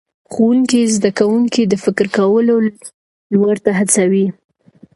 [0.31, 2.55] ښوونکی زده کوونکي د فکر کولو
[3.33, 4.27] لور ته هڅوي